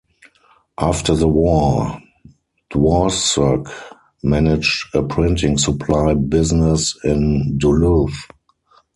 After 0.79 1.13
the 1.13 1.27
war, 1.27 1.99
Dworshak 2.71 3.71
managed 4.23 4.87
a 4.95 5.03
printing 5.03 5.59
supply 5.59 6.15
business 6.15 6.97
in 7.03 7.59
Duluth. 7.59 8.25